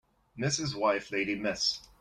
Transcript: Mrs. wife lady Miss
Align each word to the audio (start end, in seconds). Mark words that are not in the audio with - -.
Mrs. 0.35 0.73
wife 0.75 1.11
lady 1.11 1.35
Miss 1.35 1.79